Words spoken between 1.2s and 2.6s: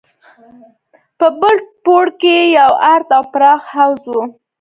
بل پوړ کښې